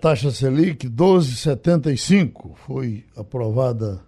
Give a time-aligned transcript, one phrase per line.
[0.00, 4.00] Taxa Selic 12,75 foi aprovada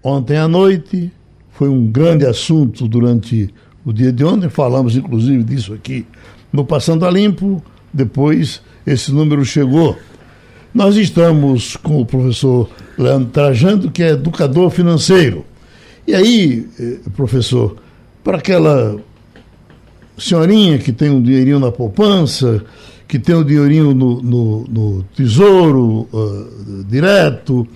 [0.00, 1.10] ontem à noite.
[1.50, 3.52] Foi um grande assunto durante
[3.84, 4.48] o dia de ontem.
[4.48, 6.06] Falamos inclusive disso aqui
[6.52, 7.60] no Passando a Limpo.
[7.92, 9.98] Depois esse número chegou.
[10.72, 15.44] Nós estamos com o professor Leandro Trajando, que é educador financeiro.
[16.06, 17.76] E aí, eh, professor,
[18.22, 19.00] para aquela
[20.16, 22.64] senhorinha que tem um dinheirinho na poupança,
[23.12, 27.68] que tem o dinheirinho no, no, no tesouro uh, direto,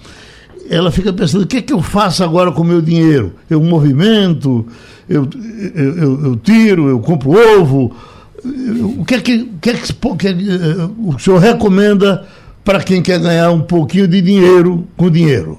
[0.71, 3.35] ela fica pensando: o que é que eu faço agora com o meu dinheiro?
[3.51, 4.67] Eu movimento,
[5.07, 5.29] eu,
[5.75, 7.95] eu, eu, eu tiro, eu compro ovo.
[8.99, 12.27] O que é que, o, que, é que, que, uh, o senhor recomenda
[12.65, 15.59] para quem quer ganhar um pouquinho de dinheiro com dinheiro?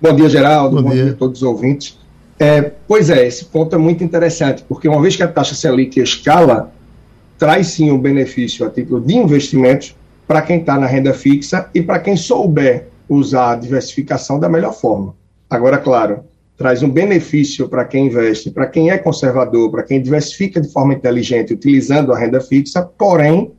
[0.00, 0.76] Bom dia, Geraldo.
[0.76, 1.04] Bom, Bom dia.
[1.04, 1.98] dia a todos os ouvintes.
[2.38, 6.00] É, pois é, esse ponto é muito interessante, porque uma vez que a taxa Selic
[6.00, 6.72] escala,
[7.38, 9.94] traz sim um benefício a título de investimentos
[10.26, 14.72] para quem está na renda fixa e para quem souber usar a diversificação da melhor
[14.72, 15.14] forma.
[15.50, 16.24] Agora, claro,
[16.56, 20.94] traz um benefício para quem investe, para quem é conservador, para quem diversifica de forma
[20.94, 23.52] inteligente utilizando a renda fixa, porém,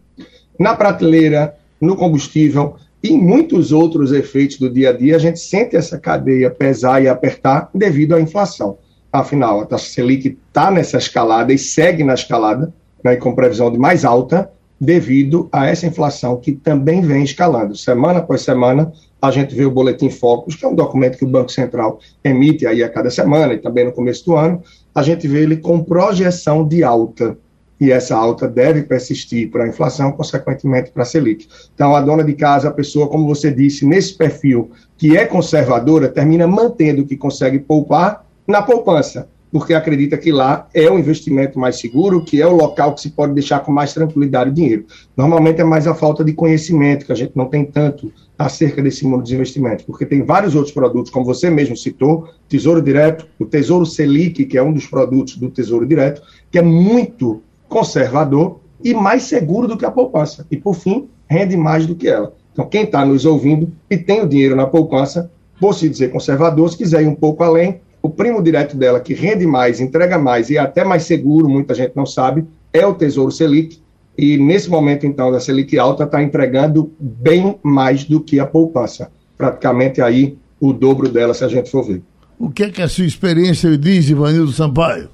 [0.57, 5.75] na prateleira, no combustível e muitos outros efeitos do dia a dia, a gente sente
[5.75, 8.77] essa cadeia pesar e apertar devido à inflação.
[9.11, 12.73] Afinal, a taxa Selic está nessa escalada e segue na escalada,
[13.05, 14.49] né, com previsão de mais alta,
[14.81, 17.75] devido a essa inflação que também vem escalando.
[17.75, 21.27] Semana após semana, a gente vê o Boletim Focus, que é um documento que o
[21.27, 25.27] Banco Central emite aí a cada semana e também no começo do ano, a gente
[25.27, 27.37] vê ele com projeção de alta.
[27.79, 31.47] E essa alta deve persistir para a inflação, consequentemente para a Selic.
[31.75, 36.07] Então, a dona de casa, a pessoa, como você disse, nesse perfil que é conservadora,
[36.07, 41.57] termina mantendo o que consegue poupar na poupança porque acredita que lá é o investimento
[41.57, 44.83] mais seguro, que é o local que se pode deixar com mais tranquilidade o dinheiro.
[45.15, 49.07] Normalmente é mais a falta de conhecimento, que a gente não tem tanto acerca desse
[49.07, 53.45] mundo dos investimentos, porque tem vários outros produtos, como você mesmo citou, Tesouro Direto, o
[53.45, 58.93] Tesouro Selic, que é um dos produtos do Tesouro Direto, que é muito conservador e
[58.93, 60.45] mais seguro do que a poupança.
[60.51, 62.33] E, por fim, rende mais do que ela.
[62.51, 65.31] Então, quem está nos ouvindo e tem o dinheiro na poupança,
[65.61, 69.15] vou se dizer conservador, se quiser ir um pouco além, o primo direto dela, que
[69.15, 72.93] rende mais, entrega mais e é até mais seguro, muita gente não sabe, é o
[72.93, 73.79] Tesouro Selic.
[74.15, 79.09] E nesse momento, então, da Selic alta, está entregando bem mais do que a poupança.
[79.35, 82.03] Praticamente aí o dobro dela, se a gente for ver.
[82.37, 85.09] O que é que a sua experiência diz, Ivanildo Sampaio?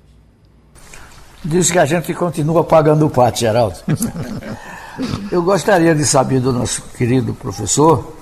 [1.46, 3.78] Diz que a gente continua pagando o pato, Geraldo.
[5.32, 8.14] Eu gostaria de saber do nosso querido professor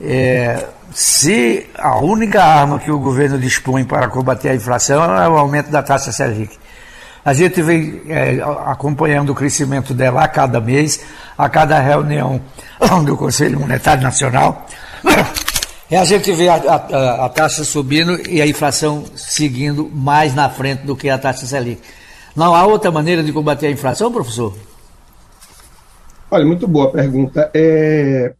[0.00, 5.36] é, se a única arma que o governo dispõe para combater a inflação é o
[5.36, 6.58] aumento da taxa Selic.
[7.24, 11.00] A gente vem é, acompanhando o crescimento dela a cada mês,
[11.36, 12.40] a cada reunião
[13.04, 14.66] do Conselho Monetário Nacional.
[15.90, 20.48] E a gente vê a, a, a, taxa subindo e a inflação seguindo mais na
[20.48, 21.82] frente do que a taxa Selic.
[22.36, 24.56] Não há outra maneira de combater a inflação, professor?
[26.30, 27.50] Olha, muito boa pergunta.
[27.52, 28.32] É,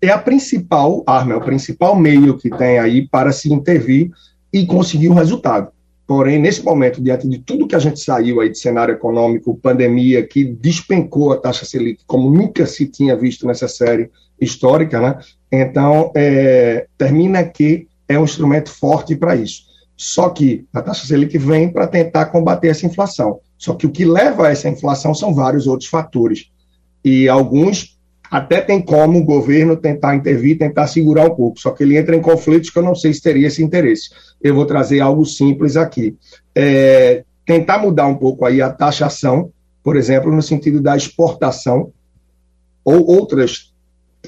[0.00, 4.10] é a principal arma, é o principal meio que tem aí para se intervir
[4.52, 5.68] e conseguir um resultado.
[6.06, 10.26] Porém, nesse momento, diante de tudo que a gente saiu aí de cenário econômico, pandemia,
[10.26, 15.18] que despencou a taxa Selic como nunca se tinha visto nessa série histórica, né?
[15.50, 19.64] Então, é, termina que é um instrumento forte para isso.
[19.96, 23.40] Só que a taxa Selic vem para tentar combater essa inflação.
[23.56, 26.50] Só que o que leva a essa inflação são vários outros fatores.
[27.02, 27.93] E alguns
[28.34, 32.16] até tem como o governo tentar intervir, tentar segurar um pouco, só que ele entra
[32.16, 34.10] em conflitos que eu não sei se teria esse interesse.
[34.42, 36.16] Eu vou trazer algo simples aqui.
[36.52, 39.52] É, tentar mudar um pouco aí a taxação,
[39.84, 41.92] por exemplo, no sentido da exportação,
[42.84, 43.72] ou outras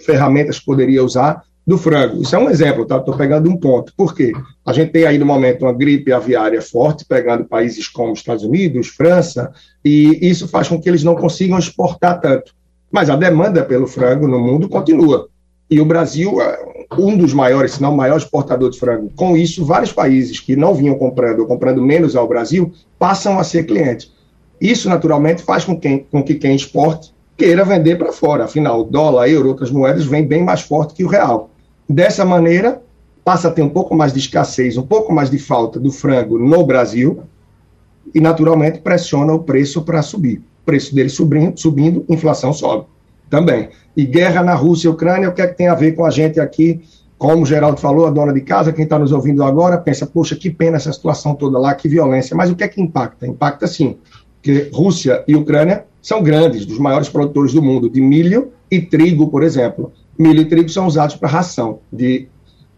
[0.04, 2.22] ferramentas que poderia usar do frango.
[2.22, 2.98] Isso é um exemplo, tá?
[2.98, 3.92] Estou pegando um ponto.
[3.96, 4.32] Por quê?
[4.64, 8.86] A gente tem aí no momento uma gripe aviária forte, pegando países como Estados Unidos,
[8.86, 9.50] França,
[9.84, 12.54] e isso faz com que eles não consigam exportar tanto.
[12.90, 15.28] Mas a demanda pelo frango no mundo continua.
[15.68, 19.10] E o Brasil é um dos maiores, se não o maior exportador de frango.
[19.16, 23.44] Com isso, vários países que não vinham comprando ou comprando menos ao Brasil passam a
[23.44, 24.12] ser clientes.
[24.60, 28.44] Isso, naturalmente, faz com, quem, com que quem exporte queira vender para fora.
[28.44, 31.50] Afinal, o dólar, euro, outras moedas vêm bem mais forte que o real.
[31.88, 32.80] Dessa maneira,
[33.24, 36.38] passa a ter um pouco mais de escassez, um pouco mais de falta do frango
[36.38, 37.24] no Brasil
[38.14, 42.86] e, naturalmente, pressiona o preço para subir preço dele subindo, subindo, inflação sobe
[43.30, 43.70] também.
[43.96, 46.10] E guerra na Rússia e Ucrânia, o que é que tem a ver com a
[46.10, 46.82] gente aqui?
[47.18, 50.36] Como o Geraldo falou, a dona de casa, quem está nos ouvindo agora, pensa, poxa,
[50.36, 52.36] que pena essa situação toda lá, que violência.
[52.36, 53.26] Mas o que é que impacta?
[53.26, 53.96] Impacta sim,
[54.42, 59.28] que Rússia e Ucrânia são grandes, dos maiores produtores do mundo, de milho e trigo,
[59.28, 59.92] por exemplo.
[60.18, 62.28] Milho e trigo são usados para ração de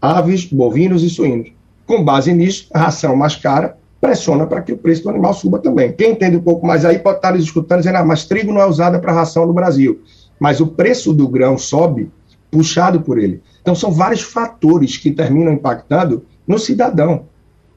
[0.01, 1.51] aves, bovinos e suínos.
[1.85, 5.59] Com base nisso, a ração mais cara pressiona para que o preço do animal suba
[5.59, 5.91] também.
[5.91, 8.61] Quem entende um pouco mais aí pode estar nos escutando dizendo, ah, mas trigo não
[8.61, 10.01] é usado para ração no Brasil.
[10.39, 12.09] Mas o preço do grão sobe
[12.49, 13.41] puxado por ele.
[13.61, 17.25] Então são vários fatores que terminam impactando no cidadão,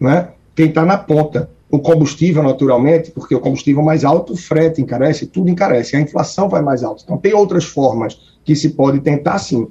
[0.00, 0.28] né?
[0.54, 1.50] quem está na ponta.
[1.70, 6.46] O combustível, naturalmente, porque o combustível mais alto, o frete encarece, tudo encarece, a inflação
[6.46, 7.02] vai mais alta.
[7.02, 9.66] Então tem outras formas que se pode tentar, sim,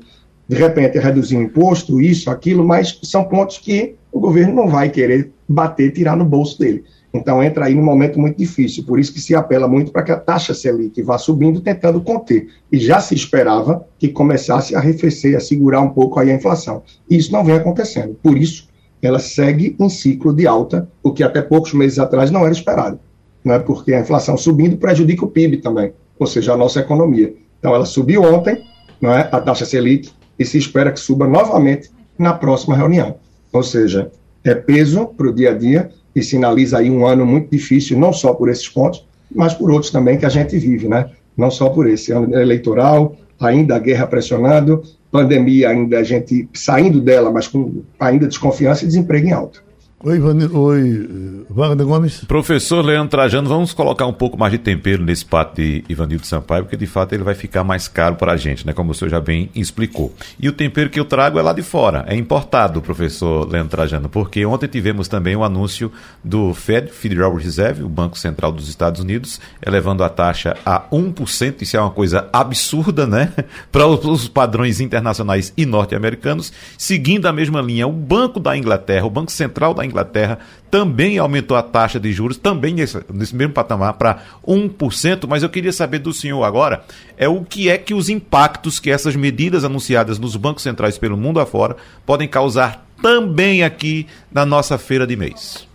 [0.47, 4.89] de repente reduzir o imposto, isso, aquilo, mas são pontos que o governo não vai
[4.89, 6.83] querer bater, tirar no bolso dele.
[7.13, 10.11] Então entra aí num momento muito difícil, por isso que se apela muito para que
[10.11, 12.47] a taxa Selic vá subindo, tentando conter.
[12.71, 16.83] E já se esperava que começasse a arrefecer, a segurar um pouco aí a inflação.
[17.09, 18.15] E isso não vem acontecendo.
[18.23, 18.69] Por isso,
[19.01, 22.99] ela segue em ciclo de alta, o que até poucos meses atrás não era esperado.
[23.43, 23.59] Né?
[23.59, 27.33] Porque a inflação subindo prejudica o PIB também, ou seja, a nossa economia.
[27.59, 28.63] Então ela subiu ontem,
[29.01, 29.27] não é?
[29.31, 33.17] a taxa Selic, e se espera que suba novamente na próxima reunião.
[33.51, 34.11] Ou seja,
[34.43, 38.11] é peso para o dia a dia e sinaliza aí um ano muito difícil, não
[38.11, 41.09] só por esses pontos, mas por outros também que a gente vive, né?
[41.37, 47.01] Não só por esse ano eleitoral, ainda a guerra pressionando, pandemia ainda a gente saindo
[47.01, 49.59] dela, mas com ainda desconfiança e desemprego em alta.
[50.03, 52.23] Oi, Oi, Wagner Gomes.
[52.25, 56.63] Professor Leandro Trajano, vamos colocar um pouco mais de tempero nesse pato de Ivanildo Sampaio,
[56.63, 58.73] porque de fato ele vai ficar mais caro para a gente, né?
[58.73, 60.11] Como o senhor já bem explicou.
[60.39, 64.09] E o tempero que eu trago é lá de fora, é importado, professor Leandro Trajano,
[64.09, 65.91] porque ontem tivemos também o anúncio
[66.23, 71.61] do Fed, Federal Reserve, o Banco Central dos Estados Unidos, elevando a taxa a 1%,
[71.61, 73.31] isso é uma coisa absurda, né?
[73.71, 79.09] para os padrões internacionais e norte-americanos, seguindo a mesma linha, o Banco da Inglaterra, o
[79.11, 80.39] Banco Central da Inglaterra, Inglaterra
[80.69, 85.27] também aumentou a taxa de juros, também nesse, nesse mesmo patamar, para 1%.
[85.27, 86.83] Mas eu queria saber do senhor agora
[87.17, 91.17] é o que é que os impactos que essas medidas anunciadas nos bancos centrais pelo
[91.17, 95.67] mundo afora podem causar também aqui na nossa feira de mês.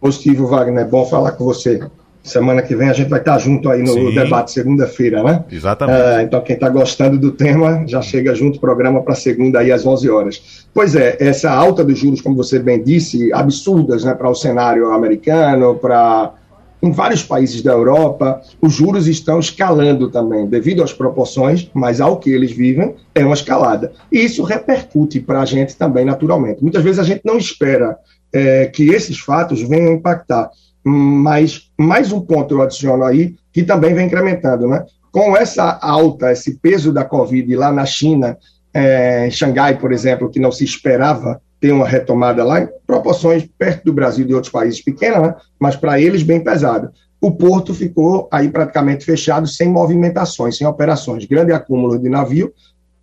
[0.00, 0.84] Positivo, Wagner.
[0.84, 1.80] É bom falar com você.
[2.28, 4.14] Semana que vem a gente vai estar junto aí no Sim.
[4.14, 5.44] debate segunda-feira, né?
[5.50, 5.98] Exatamente.
[5.98, 9.86] Uh, então, quem está gostando do tema já chega junto programa para segunda aí às
[9.86, 10.66] 11 horas.
[10.72, 14.92] Pois é, essa alta dos juros, como você bem disse, absurdas né, para o cenário
[14.92, 16.34] americano, para
[16.82, 22.18] em vários países da Europa, os juros estão escalando também, devido às proporções, mas ao
[22.18, 23.92] que eles vivem, é uma escalada.
[24.12, 26.62] E isso repercute para a gente também, naturalmente.
[26.62, 27.98] Muitas vezes a gente não espera
[28.32, 30.50] é, que esses fatos venham impactar.
[30.88, 34.84] Mas mais um ponto eu adiciono aí, que também vem incrementando, né?
[35.12, 38.36] Com essa alta, esse peso da Covid lá na China,
[38.72, 43.48] é, em Xangai, por exemplo, que não se esperava ter uma retomada lá, em proporções
[43.58, 45.34] perto do Brasil e de outros países pequenas, né?
[45.58, 46.92] mas para eles bem pesada.
[47.20, 51.24] O porto ficou aí praticamente fechado, sem movimentações, sem operações.
[51.24, 52.52] Grande acúmulo de navio,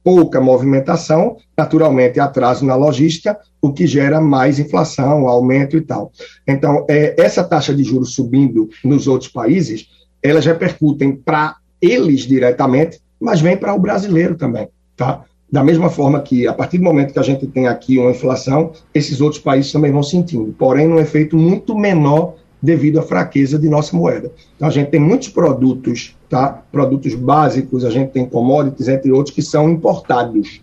[0.06, 6.12] pouca movimentação, naturalmente atraso na logística, o que gera mais inflação, aumento e tal.
[6.48, 9.90] Então, é, essa taxa de juros subindo nos outros países,
[10.22, 15.24] elas repercutem para eles diretamente, mas vem para o brasileiro também, tá?
[15.52, 18.74] Da mesma forma que, a partir do momento que a gente tem aqui uma inflação,
[18.94, 23.70] esses outros países também vão sentindo, porém, num efeito muito menor devido à fraqueza de
[23.70, 24.32] nossa moeda.
[24.56, 26.64] Então, a gente tem muitos produtos, tá?
[26.72, 30.62] produtos básicos, a gente tem commodities, entre outros, que são importados.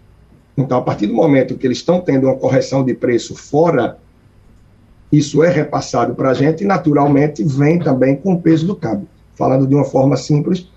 [0.56, 3.96] Então, a partir do momento que eles estão tendo uma correção de preço fora,
[5.10, 9.08] isso é repassado para a gente e, naturalmente, vem também com o peso do câmbio.
[9.34, 10.68] Falando de uma forma simples,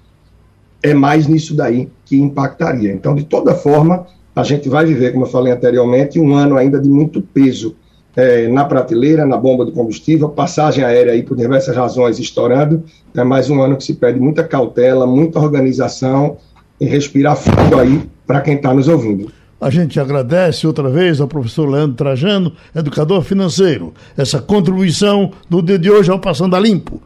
[0.81, 2.93] é mais nisso daí que impactaria.
[2.93, 6.79] Então, de toda forma, a gente vai viver, como eu falei anteriormente, um ano ainda
[6.79, 7.75] de muito peso
[8.15, 12.83] é, na prateleira, na bomba de combustível, passagem aérea aí por diversas razões estourando.
[13.15, 16.37] É mais um ano que se pede muita cautela, muita organização
[16.79, 19.31] e respirar fundo aí para quem está nos ouvindo.
[19.59, 25.79] A gente agradece outra vez ao professor Leandro Trajano, educador financeiro, essa contribuição do dia
[25.79, 27.01] de hoje ao Passando a Limpo.